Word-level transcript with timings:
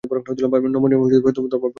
নমনীয় 0.03 0.99
ধর্মনিরপেক্ষতা। 0.99 1.67